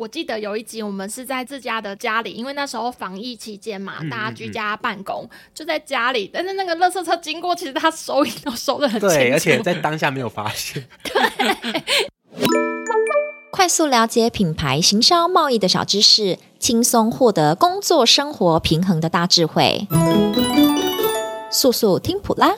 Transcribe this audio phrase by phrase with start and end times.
[0.00, 6.30] 我记得有一集我们是在自家的家里，因为那时候防疫期间嘛，大家居家办公，嗯嗯嗯就在家里。
[6.32, 10.82] 但是那个垃圾车经过，其实他收音都收得很清楚，对，而且在当下没有发现。
[11.04, 11.82] 对，
[13.52, 19.86] 快速了解品牌行销贸易的小知识，轻松获得工作生活平衡的大智慧。
[21.52, 22.54] 速速听普拉。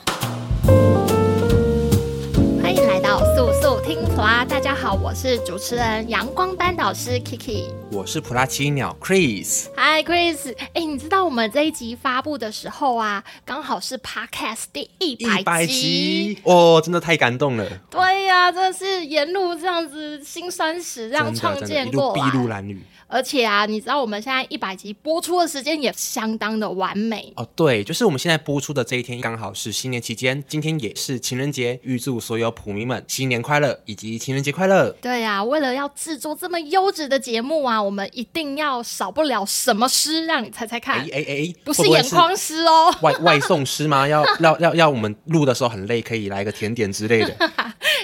[4.49, 9.67] 大家好，我是主持人阳光班导师 Kiki，我是普拉奇鸟 Chris。
[9.77, 17.67] Hi Chris，哎、欸，你知道我们这一集发布的时候啊，刚好是 Podcast 第一百集，哦，真的太感动了。
[17.91, 22.83] 对呀、啊，真的是沿路这样子辛酸史这样创建过来，筚路蓝缕。
[23.13, 27.47] 而且啊，你知道我们现在一百集播出的时间也相当的完美哦。
[27.55, 34.91] 对，就是我们现在播出的这一天刚好是新年期间，今天也是情人节，预祝所有普迷们新年快乐以及情人节快乐。
[35.03, 41.01] 对呀、啊，为了要制作这么优质的节目啊，我们一定要少不了什么诗，让你猜猜看。
[41.01, 44.09] 哎哎哎，不是眼眶诗哦， 外外送诗吗？
[44.09, 47.51] 要要要要我们录的时候很累，可以来个甜点之类的。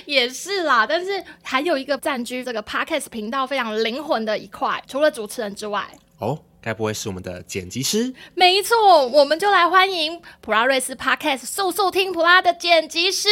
[0.09, 4.83] 也是啦，但是还有一个占据这个 Podcast 频道非常灵魂的一块。
[4.87, 5.87] 除了主持人之外，
[6.19, 8.15] 哦，该不会是我们的剪辑师？
[8.35, 13.29] 没错，我们就来欢迎普拉瑞斯 Podcast 速速听普拉的剪辑师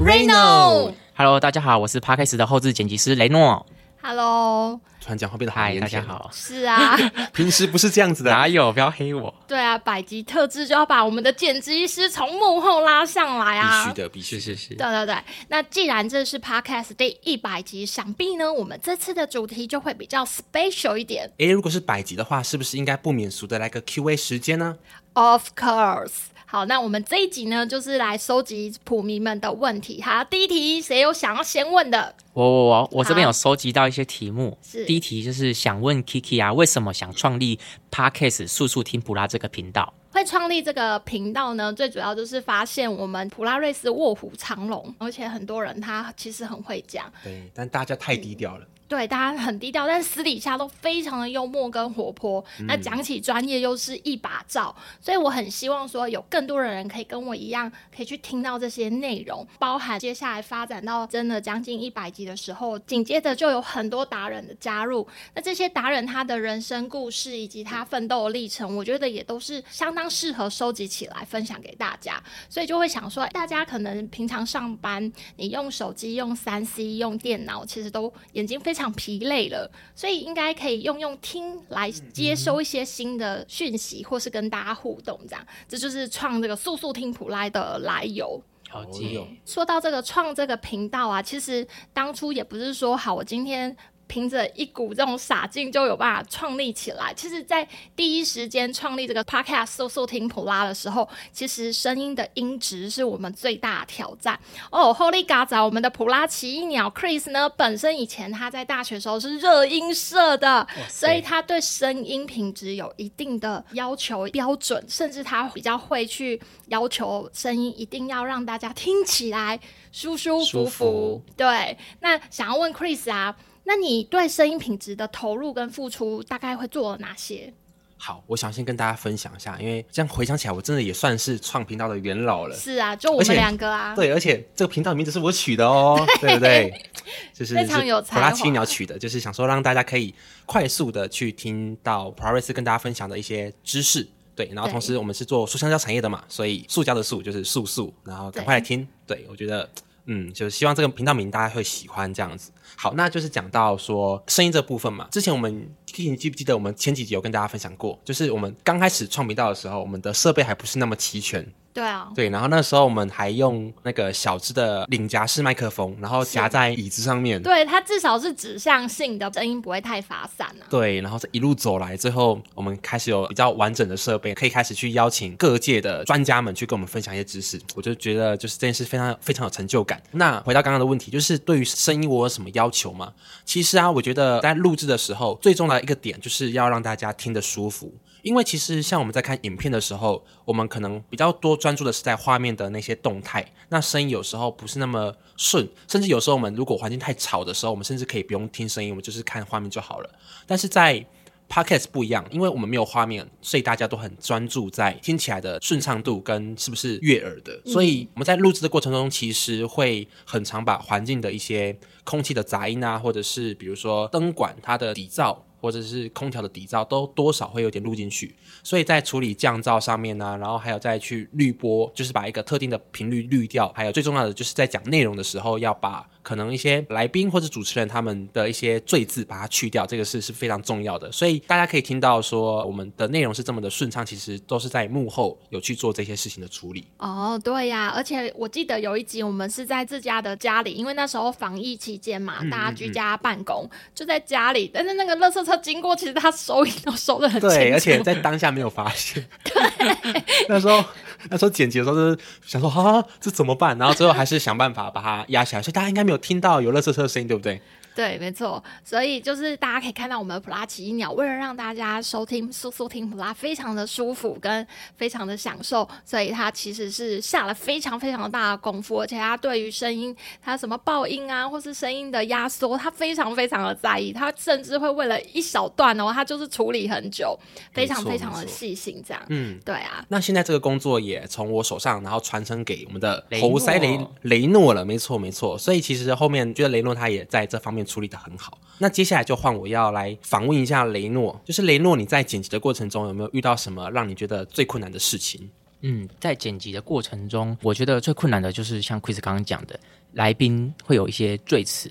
[0.00, 0.92] Reno。
[1.16, 3.66] Hello，大家好，我是 Podcast 的后置剪辑师雷诺。
[4.02, 4.80] Hello。
[4.98, 6.30] 突然讲话变得嗨，大家好。
[6.32, 6.96] 是啊，
[7.32, 8.72] 平时不是这样子的，哪有？
[8.72, 9.34] 不要黑我。
[9.46, 13.84] 对啊，百集特制就要把我们的剪辑师从幕后拉上来啊！
[13.84, 14.74] 必须的，必须，是是。
[14.74, 15.16] 对对对，
[15.48, 21.30] 那既然这是 Podcast 第一百集，想必呢，我们这次的主题就会比较 special 一点。
[21.38, 24.76] 诶，如果是百集的话，是不是应该不免俗的来个 Q&A 时间呢
[25.14, 26.12] ？Of course。
[26.46, 30.02] 好，那我们这一集呢，就是来收集普迷们的问题。
[30.02, 32.14] 好，第一题，谁有想要先问的？
[32.32, 34.56] 我我我，我这边有收集到一些题目。
[34.62, 37.58] 是，第一题就是想问 Kiki 啊，为什么想创立
[37.90, 39.92] Podcast 速速听普拉这个频道？
[40.12, 48.66] 会创立这个频道呢，最主要就是发现我们普拉瑞斯卧虎藏龙，而且很多人他其实很会讲，对，但大家太低调了。
[48.88, 52.44] 对，大家很低调，但私底下都非常的幽默跟活泼。
[52.66, 65.06] 那讲起专业又是一把照，所以我很希望说有更多的人可以跟我一样，可以去听到这些内容，包含接下来发展到真的将近一百集的时候，紧接着就有很多达人的加入。
[65.36, 72.20] 那这些达人他的人生故事以及他奋斗的历程，我觉得也都是相当适合收集起来分享给大家。
[72.48, 78.80] 所以就会想说，大家可能平常上班，你用手机、用三 C、用电脑，其实都眼睛非常。
[78.80, 88.42] 常疲累了，所以应该可以用用听来接收一些新的讯息，或是跟大家互动，这样，这就是创这个速速听普拉的来由。
[88.70, 93.76] 好记，说到这个创这个频道啊，其实当初也不是说好，我今天。
[94.10, 97.14] 凭着一股这种傻劲就有办法创立起来。
[97.14, 104.36] 其实，在第一时间创立这个 Podcast 速速听普拉的时候，其实声音的音质是我们最大的挑战。
[104.72, 119.60] 哦，Holy God，我们的普拉奇异鸟 Chris 呢，本身以前他在大学时候是热音社的，所以他对声音品质有一定的要求标准，甚至他比较会去要求声音一定要让大家听起来
[119.92, 120.68] 舒舒服服。
[120.68, 121.22] 服。
[121.36, 123.36] 对，那想要问 Chris 啊。
[123.70, 127.54] 那你对声音品质的投入跟付出大概会做了哪些？
[127.96, 132.56] 好，我想先跟大家分享一下，因为这样回想起来，我真的也算是创频道的元老了。
[132.56, 133.94] 是啊，就我们两个啊。
[133.94, 136.84] 对，而且这个频道名字是我取的哦，对不对？
[137.32, 138.22] 就是非常有才华。
[138.22, 140.12] 普拉奇鸟取的，就是想说让大家可以
[140.46, 144.04] 快速的去听到普拉瑞斯跟大家分享的一些知识。
[144.34, 148.84] 对，然后同时我们是做塑橡胶产业的嘛，所以塑胶的塑就是速速，然后赶快来听。
[149.06, 149.70] 对，对我觉得。
[150.12, 152.50] 嗯，就是希望这个频道名大家会喜欢这样子。
[152.74, 155.06] 好，那就是讲到说声音这部分嘛。
[155.12, 157.96] 之前我们，你记不记得我们前几集有跟大家分享过？
[158.04, 161.46] 就是我们刚开始创频道的时候，我们的设备还不是那么齐全。
[161.72, 167.40] 对啊，对，然后那时候我们还用那个小只的领夹式麦克风，然后夹在椅子上面。
[167.40, 170.66] 对，它至少是指向性的，声音不会太发散啊。
[170.68, 177.60] 对，然后这一路走来，最后我们开始有比较完整的设备，可以开始去邀请各界的专家们去跟我们分享一些知识。
[177.76, 180.02] 我就觉得就是这件事非常非常有成就感。
[180.10, 183.12] 那回到刚刚的问题，就是对于声音我有什么要求吗？
[183.44, 187.94] 其实啊，我觉得在录制的时候，最重要的一个点就是要让大家听得舒服。
[188.22, 200.10] 因为其实像我们在看影片的时候，我们可能比较多专注的是在画面的那些动态，那声音有时候不是那么顺，甚至有时候我们如果环境太吵的时候，我们甚至可以不用听声音，我们就是看画面就好了。
[200.46, 201.04] 但是在
[201.48, 207.60] Podcast 不一样，因为我们没有画面，所以大家都很专注在听起来的顺畅度跟是不是悦耳的。
[207.66, 218.34] 所以我们在录制的过程中，其实会很常把环境的一些空气的杂音啊，或者是比如说灯管它的底噪，或者是空调的底噪，都多少会有点录进去。
[218.62, 223.68] 所以在处理降噪上面呢、然后还有再去滤波，就是把一个特定的频率滤掉。
[223.74, 231.10] 还有最重要的就是在讲内容的时候，要把可能一些来宾或者主持人他们的一些赘字把它去掉，这个是是非常重要的。
[231.10, 236.86] 所以大家可以听到说我们的内容是这么的顺畅，其实都是在幕后有去做这些事情的处理。
[236.98, 244.70] 哦，对呀、啊，而且我记得有一集我们是在自家的家里，因为那时候防疫期间嘛，大家居家办公，嗯嗯嗯就在家里。
[244.72, 247.56] 但是那个垃圾车经过，其实他收音都收的很清楚。
[247.56, 249.26] 对，而且在当下没有发现。
[249.42, 250.84] 对，那时候。
[251.28, 253.76] 那时候剪辑的时候就是想说，哈、啊，这怎么办？
[253.78, 257.60] 然后最后还是想办法把它压下来，所以大家应该没有听到有垃圾车的声音，对不对？
[257.94, 264.64] 对，没错，所以就是大家可以看到我们的普拉奇鸟，为了让大家收听速速听普拉非常的舒服跟
[264.96, 277.36] 非常的享受，所以它其实是下了非常非常大的功夫，而且它对于声音，它什么爆音啊，或是声音的压缩，它非常非常的在意，它甚至会为了一小段哦，它就是处理很久，
[277.72, 279.22] 非常非常的细心这样。
[279.28, 280.04] 嗯，对啊。
[280.08, 285.58] 那现在这个工作也从我手上，然后传承给我们的侯塞雷雷诺了，没错没错。
[285.58, 287.79] 所以其实后面觉得雷诺他也在这方面。
[287.84, 295.50] 处理得很好，那接下来就换我要来访问一下雷诺，就是雷诺，你在剪辑的过程中有没有遇到什么让你觉得最困难的事情？
[295.82, 299.80] 嗯，在剪辑的过程中，我觉得最困难的就是像 Chris 刚刚讲的，
[300.12, 301.90] 来宾会有一些赘词，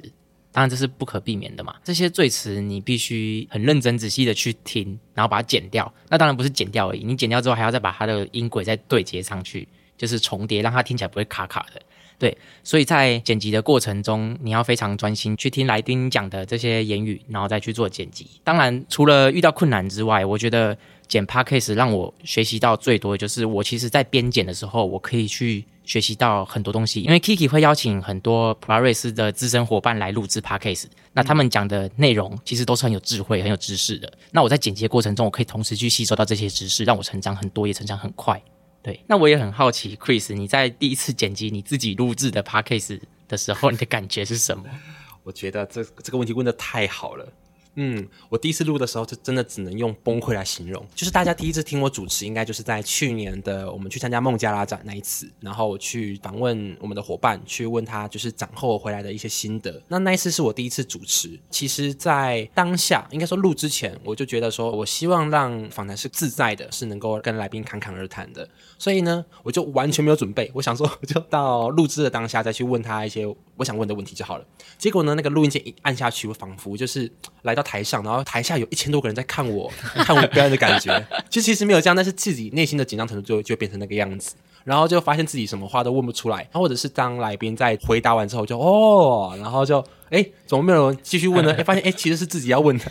[0.52, 1.76] 当然这是不可避免的嘛。
[1.84, 5.92] 这些赘词你必须很认真仔细的去听，然后把它剪掉。
[6.08, 9.68] 那当然不是剪掉而已，你剪掉之后还要再把它的音轨再对接上去，
[10.00, 11.80] 就是重叠，让它听起来不会卡卡的。
[12.18, 18.28] 对，所以在剪辑的过程中，你要非常专心去听来宾讲的这些言语，然后再去做剪辑。
[18.44, 27.02] 当然，除了遇到困难之外，我觉得剪 Podcast 让我学习到最多的就是，我其实在编剪的时候，我可以去学习到很多东西。
[27.04, 34.12] 因为 Kiki 会邀请很多普拉瑞斯的资深伙伴来录制 Podcast，那他们讲的内容其实都是很有智慧、很有知识的。
[34.32, 38.42] 那我在剪辑的过程中，我可以同时去吸收到这些知识，让我成长很多，也成长很快。
[38.90, 44.64] 对，那我也很好奇，Chris，你在第一次剪辑你自己录制的 Podcast 的时候，你的感觉是什么？
[45.22, 47.32] 我觉得这这个问题问得太好了。
[47.76, 50.86] 嗯，我第一次录的时候，就真的只能用崩溃来形容。
[50.94, 59.82] 就是大家第一次听我主持，应该就是在去年的我们去参加孟加拉展那一次，然后我去访问我们的伙伴，去问他就是展后回来的一些心得。
[59.88, 61.40] 那那一次是我第一次主持。
[61.52, 68.50] 其实，在当下，应该说录之前，我就觉得说我希望让访谈是自在的，是能够跟来宾侃侃而谈的。
[68.80, 70.50] 所以呢，我就完全没有准备。
[70.56, 74.46] 我想说， 我就到录制的当下再去问他一些我想问的问题就好了。
[74.78, 77.10] 结果呢，那个录音键一按下去，我仿佛就是
[77.44, 77.64] 来到。
[77.70, 79.72] 台上，然后台下有一千多个人在看我，
[80.04, 84.34] 看我表演的感觉，其实其实没有这样，但是自己内心的紧张程度就就变成那个样子，
[84.64, 91.54] 然后就发现自己什么话都问不出来，或者是当来宾在回答完之后就哦，然后就哎，怎么没有人继续问呢？
[91.60, 92.86] 哎，发现哎，其实是自己要问的，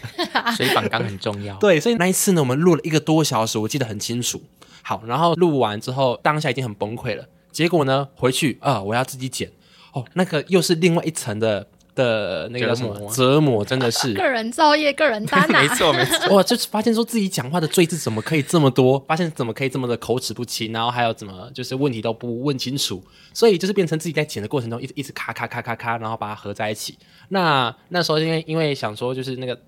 [0.57, 1.57] 所以访纲很重要。
[1.57, 4.41] 对，所以那一次呢，我们录了一个多小时，我记得很清楚。
[4.89, 7.23] 好，然后录完之后，当下已经很崩溃了。
[7.53, 9.53] 结果呢，回去啊，我要自己剪，
[9.93, 11.67] 哦，那个又是另外一层的。
[11.95, 15.61] 的那个什么折磨，真的是个人造业，个人担啊！
[15.61, 23.03] 没错没错，哇，就是发现说自己讲话的罪字怎么可以这么多，发现怎么可以这么的口齿不清，然后还有怎么就是问题都不问清楚，
[23.35, 26.97] 所以就是变成自己在剪的过程中一直一直咔咔咔咔咔，然后把它合在一起。
[27.31, 29.59] 那那时候因为因为想说就是那个。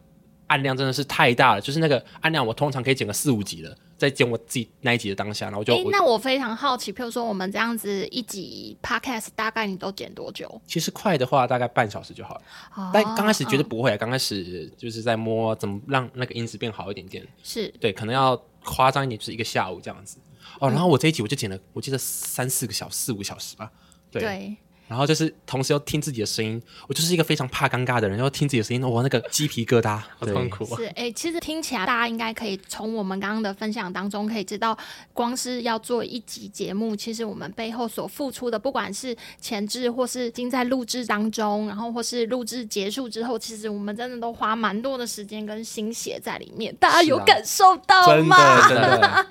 [0.47, 5.85] 按量真的是太大了，就是那个按量，我通常可以剪个四五集了，在剪我自己那一集的当下，然后就、欸……
[5.93, 10.59] 那我非常好奇，譬如说我们这样子一集 podcast 大概你都剪多久？
[10.67, 12.43] 其实快的话大概半小时就好了，
[12.77, 20.17] 哦、但刚开始绝对不会，刚、哦、开始就是在摸怎么让那个音质变好一点点，是对，可能要夸张一点，就是一个下午这样子。
[20.59, 23.71] 哦，然后我这一集我就剪了，我记得三四个小时，四五个小时吧，
[24.11, 24.23] 对。
[24.23, 24.57] 对
[24.91, 30.77] 然后就是同时要听自己的声音，我就是一个非常怕尴尬的人，要听自己的声音，哇，那个鸡皮疙瘩，好痛苦啊！
[30.77, 34.77] 是，哎，其实听起来大家应该可以从我们刚刚的分享当中可以知道，
[35.13, 46.75] 光是要做一集节目，其实我们背后所付出的，不管是前置或是已经在录制当中，然后或是录制结束之后，其实我们真的都花蛮多的时间跟心血在里面。
[46.81, 48.37] 大家有感受到吗？
[48.37, 49.27] 啊、真的，真的，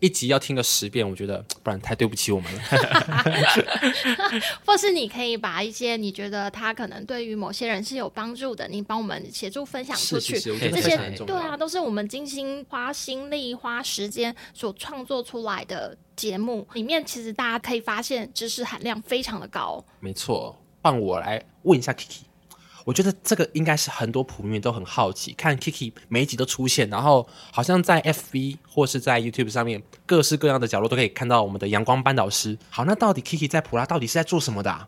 [0.00, 2.60] 一集要听个十遍，我觉得不然太对不起我们了。
[4.64, 4.85] 或是。
[4.86, 10.38] 是你可以把一些你觉得他可能对于某些人是有帮助的，你帮我们协助分享出去。
[10.38, 16.66] 这些对啊，都是我们精心花心力、花时间所创作出来的节目。
[16.74, 19.84] 里面其实大家可以发现知识含量非常的高。
[19.98, 22.20] 没错，换我来问一下 Kiki，
[22.86, 32.56] 我觉得这个应该是很多普迷都很好奇，看 Kiki 每一集都出现，然后好像在 FB 或是在 YouTube 上面各式各样的角落都可以看到我们的阳光班导师。
[32.70, 34.86] 好，那到底 Kiki 在普拉到底是在做什么的啊？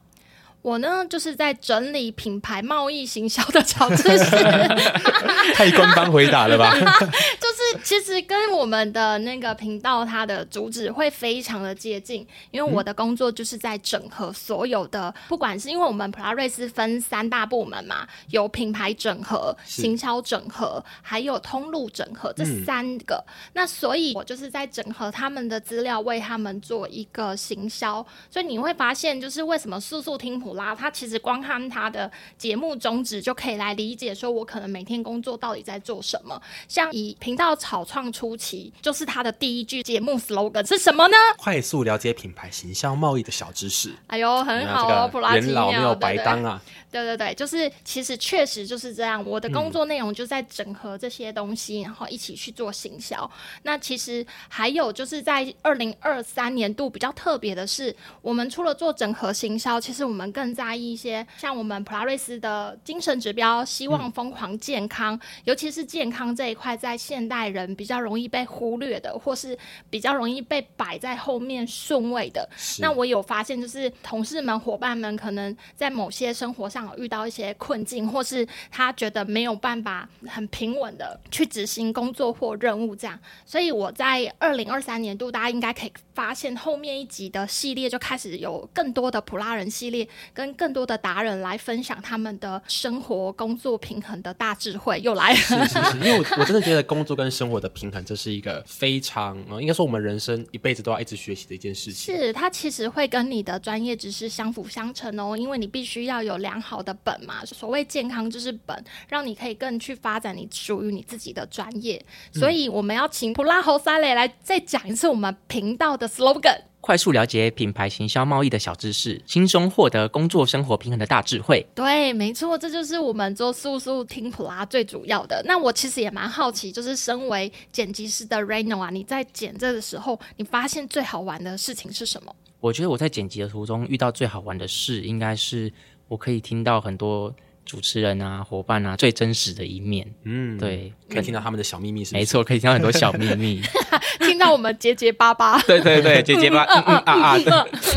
[0.62, 4.30] 我呢，就是在整理品牌贸易行销的小知识，
[5.54, 6.72] 太官方回答了吧？
[6.78, 23.16] 就是其实跟我们的那个频道它的主旨会非常的接近，因为我的工作就是在整合所有的，不管是因为我们普拉瑞斯分三大部门嘛，有品牌整合、行销整合，还有通路整合这三个。
[23.26, 28.04] 嗯、那所以，我就是在整合他们的资料，为他们做一个行销。
[28.30, 36.40] 所以你会发现，就是为什么速速听普拉，他其实光看他的节目宗旨就可以来理解，说我可能每天工作到底在做什么。
[36.68, 41.16] 像以频道草创初期，就是他的第一句节目 slogan 是什么呢？
[41.36, 43.94] 快速了解品牌形象贸易的小知识。
[44.08, 46.60] 哎呦，很好哦，普拉提，元老没有白当啊。
[46.90, 49.22] 对对对，就是其实确实就是这样。
[49.26, 53.30] 我的工作内容就在整合这些东西，嗯、然后一起去做行销。
[53.64, 69.56] 那其实还有就是在二零二三年度比较特别的是，我们除了做整合行销，其实我们更在意一些像我们普拉瑞斯的精神指标，希望疯狂健康，嗯、尤其是健康这一块，在现代人比较容易被忽略的，或是
[69.90, 72.48] 比较容易被摆在后面顺位的。
[72.78, 76.77] 那我有发现，就是同事们、伙伴们可能在某些生活上。
[76.96, 95.36] 遇到一些困境，或是他觉得没有办法很平稳的去执行工作或任务，这样，所以我在二零二三年度，大家应该可以发现后面一集的系列就开始有更多的普拉人系列，跟更多的达人来分享他们的生活工作平衡的大智慧，又来了。
[95.38, 102.16] 是是是，因为我我真的觉得工作跟生活的平衡，这是一个非常，应该说我们人生一辈子都要一直学习的一件事情。
[102.16, 106.82] 是，它其实会跟你的专业知识相辅相成哦，因为你必须要有良好。
[106.82, 112.02] 的本嘛，所谓健康就是本，让你可以更去发展你属于你自己的专业。
[112.32, 121.64] 嗯、所以我们要请普拉侯塞雷来再讲一次我们频道的 slogan：快速了解品牌行销贸易的小知识，轻松获得工作生活平衡的大智慧。
[121.74, 125.42] 对，没错，这就是我们做速速听普拉最主要的。
[125.44, 132.34] 那我其实也蛮好奇，就是身为剪辑师的 Reno 啊，你在剪这的时候，你发现最好玩的事情是什么？
[132.60, 135.72] 我觉得我在剪辑的途中遇到最好玩的事，应该是。
[136.08, 137.30] 我可以听到很多
[137.68, 142.14] 主持人啊、伙伴啊最真实的一面，嗯，对，可以听到他们的小秘密是？
[142.14, 143.60] 没错，可以听到很多小秘密，
[144.20, 147.38] 听到我们结结巴巴，对 对对， 结结巴巴，嗯嗯啊啊，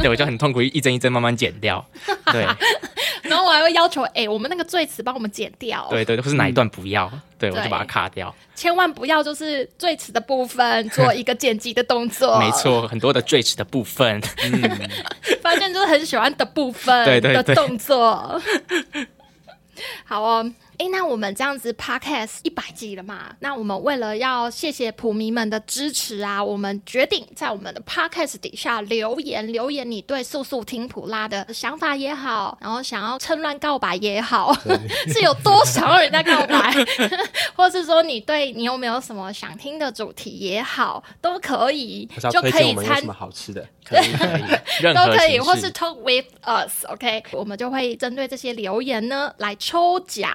[0.02, 1.84] 对，我就很痛苦，一帧一帧慢慢剪掉，
[2.34, 2.46] 对，
[3.24, 7.10] 然后我还会要求，哎，我们那个最词帮我们剪掉，对对，或是哪一段不要，
[7.40, 14.90] 对我就把它卡掉，千万不要就是赘词的部分做一个剪辑的动作，没错，很多的赘词的部分，嗯。
[15.42, 19.08] 发现就是很喜欢的部分的动作，对对对
[20.12, 20.52] 好哦。
[20.82, 23.36] 哎，那我们这样子 Podcast 一百集了嘛？
[23.42, 34.52] 那我们为了要谢谢普迷们的支持啊，我们决定在我们的 Podcast 底下留言，留言你对素素听普拉的想法也好，然后想要趁乱告白也好，
[35.14, 36.74] 是有多想要人家告白，
[37.54, 44.42] 或是说你对你有没有什么想听的主题也好，都可以，就可以参什么好吃的，可以可以
[44.96, 47.38] 都可以，或是 Talk with us，OK，、okay?
[47.38, 50.32] 我们就会针对这些留言呢来抽奖。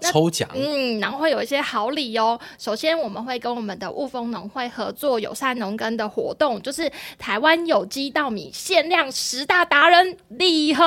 [0.00, 2.40] 抽奖，嗯，然后会有一些好礼哦。
[2.56, 10.82] 首先，我们会跟我们的雾峰农会合作友善农耕的活动，就是台湾有机稻米限量十大达人礼盒，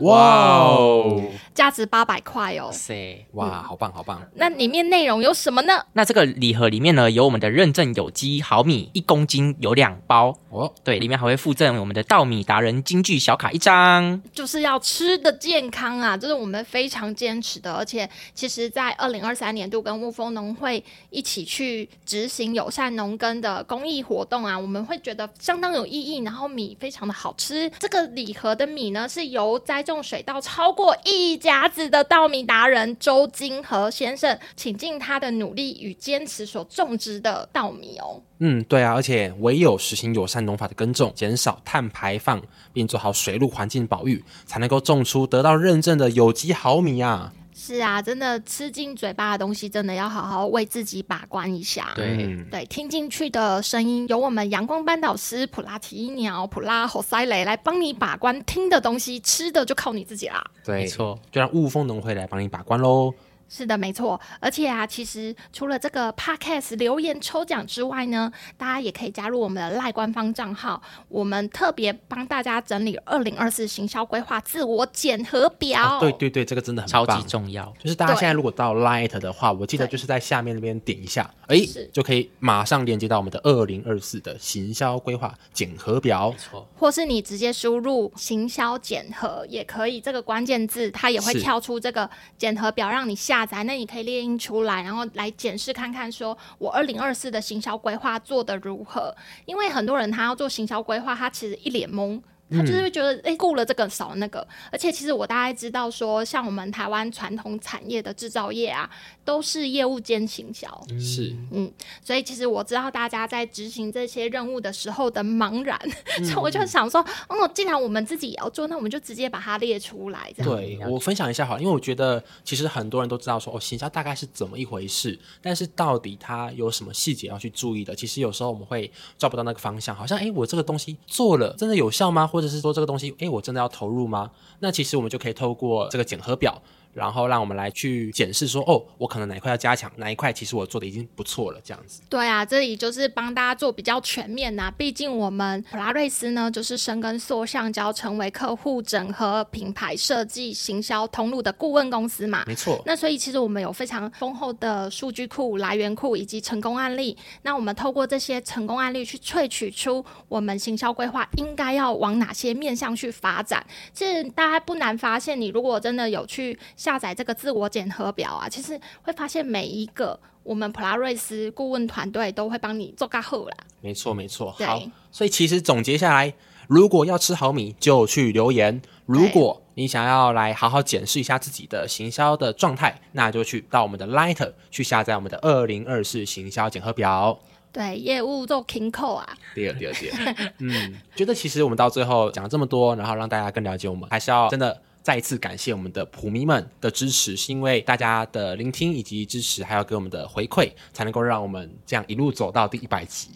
[0.00, 1.22] 哇哦，
[1.54, 2.68] 价值八百块哦。
[2.70, 4.20] 塞，哇，好棒好棒。
[4.34, 5.82] 那里面内容有什么呢？
[5.94, 18.08] 那这个礼盒里面呢，有我们的认证有机好米一公斤有两包哦，对，里面还会附赠我们的稻米达人京剧小卡一张，就是要吃的健康啊，这是我们非常坚持的，而且。
[18.34, 26.18] 其实，在二零二三年度跟雾峰农会一起去执行友善农耕的公益活动啊，我们会觉得相当有意义。
[26.18, 38.22] 然后米非常的好吃，这个礼盒的米呢，是由栽种水稻超过一甲子的稻米达人周金和先生请尽他的努力与坚持所种植的稻米哦。
[38.38, 47.32] 嗯，对啊，而且唯有实行友善农法的耕种，减少碳排放，并做好水陆环境保育，才能够种出得到认证的有机好米啊。
[47.58, 51.92] 是啊，真的吃进嘴巴的东西，真的要好好为自己把关一下。
[51.96, 58.38] 对对，听进去的声音，由我们阳光班导师普拉提鸟、普拉侯塞雷来帮你把关。
[58.44, 60.44] 听的东西，吃的就靠你自己啦。
[60.62, 63.14] 对，没错，就让雾峰农会来帮你把关喽。
[63.48, 64.20] 是的，没错。
[64.40, 70.82] 而且啊，其实除了这个 podcast 留言抽奖之外呢，大家也可以加入我们的赖官方账号。
[71.08, 75.98] 我们特别帮大家整理二零二四行销规划自我检核表。
[75.98, 76.00] 哦。
[76.00, 77.72] 对对对，这个真的很超级重要。
[77.78, 81.60] 就是大家现在如果到 Light 的话，我记得就是在下面那边点一下，哎，
[81.92, 86.32] 就可以马上连接到我们的二零二四的行销规划检核表。
[86.32, 86.66] 没错。
[86.76, 93.35] 或是你直接输入“行销检核”也可以，这个关键字它也会跳出这个检核表，让你下。
[93.44, 99.14] 那你可以列印出来，然后来检视看看，说我二零二四的行销规划做得如何？
[99.44, 102.22] 因为很多人他要做行销规划，他其实一脸懵。
[102.50, 108.88] 他就是会觉得，哎、嗯，顾了这个少了那个，而且其实我大概知道说，像我们台湾传统产业的制造业啊，
[109.24, 110.68] 都是业务兼行销，
[111.00, 111.70] 是，嗯，
[112.04, 115.78] 所以其实我知道大家在执行这些任务的时候的茫然，
[116.18, 120.32] 嗯、所以我就想说，哦，既然我们自己也要做，那我们就直接把它列出来。
[120.36, 127.94] 这样对，我分享一下好，因为我觉得其实很多人都知道说，哦，行销大概是怎么一回事，但是到底它有什么细节要去注意的？
[127.94, 132.26] 其实有时候我们会抓不到那个方向，好像，哎，我这个东西做了，真的有效吗？
[132.36, 134.30] 或者是说这个东西，哎，我真的要投入吗？
[134.58, 136.60] 那其实我们就可以透过这个检核表。
[136.96, 142.00] 然后让我们来去检视说，哦，我可能哪一块要加强，哪一块其实我做的已经不错了，这样子。
[142.08, 144.74] 对啊，这里就是帮大家做比较全面呐、啊。
[144.78, 152.44] 毕竟我们普拉瑞斯呢，就是深耕塑橡胶，成为客户整合品牌设计、行销通路的顾问公司嘛。
[152.46, 152.82] 没错。
[152.86, 157.14] 那所以其实我们有非常丰厚的数据库、来源库以及成功案例。
[157.42, 163.62] 那我们透过这些成功案例去萃取出我们行销规划应该要往哪些面向去发展。
[163.92, 166.58] 其实大家不难发现，你如果真的有去。
[166.86, 173.56] 下载这个自我检核表啊，其实会发现每一个我们普拉瑞斯顾问团队都会帮你做个后啦。
[173.80, 174.52] 没错，没错。
[174.52, 176.32] 好，所以其实总结下来，
[176.68, 187.36] 如果要吃好米，就去留言；如果你想要来好好检视一下自己的行销的状态，那就去到我们的 Light 去下载我们的二零二四行销检核表。
[187.72, 189.28] 对，业务做 King Cole 啊。
[189.56, 190.52] 第二，第二，第二。
[190.60, 194.80] 嗯，觉得其实我们到最后讲了这么多，然后让大家更了解我们，还是要真的。
[195.06, 203.28] 再一次感谢我们的普迷们的支持，是因为大家的聆听以及支持，还有给我们的回馈，才能够让我们这样一路走到第一百集。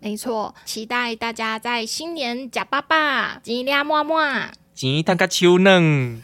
[0.00, 6.20] 没错，期待大家在新年假爸爸，吉利么么，钱大家手软，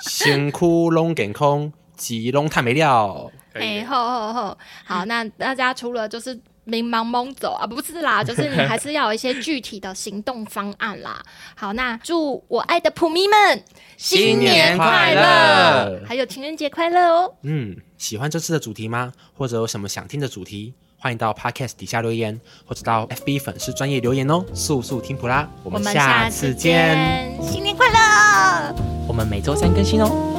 [0.00, 3.30] 辛苦龙健康，吉龙太没料。
[3.52, 6.40] 哎，好好好，好，那大家除了就是。
[6.64, 11.22] 迷茫蒙走啊，不是啦， 就是你还是要有一些具体的行动方案啦。
[11.56, 13.64] 好，那祝我爱的普迷们
[13.96, 17.34] 新年快乐，还有情人节快乐哦。
[17.42, 19.12] 嗯，喜欢这次的主题吗？
[19.36, 20.74] 或者有什么想听的主题？
[21.02, 24.44] 欢迎到 Podcast 底下留言，或者到 FB 粉丝专业留言哦。
[24.52, 28.74] 速速听普拉，我们下次见，新年快乐！
[29.08, 30.29] 我们每周三更新哦。